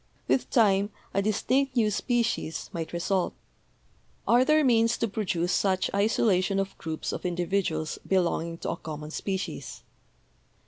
With 0.27 0.49
time 0.49 0.89
a 1.13 1.21
distinct 1.21 1.75
new 1.75 1.91
species 1.91 2.69
234 2.69 2.71
BIOLOGY 2.71 2.71
might 2.73 2.93
result. 2.93 3.33
Are 4.27 4.43
there 4.45 4.63
means 4.65 4.97
to 4.97 5.07
produce 5.07 5.51
such 5.51 5.91
isolation 5.93 6.57
of 6.59 6.75
groups 6.79 7.11
of 7.11 7.23
individuals 7.23 7.99
belonging 8.07 8.57
to 8.57 8.71
a 8.71 8.77
common 8.77 9.11
species 9.11 9.83